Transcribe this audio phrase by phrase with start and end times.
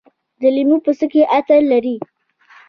[0.41, 1.95] د لیمو پوستکي عطر لري.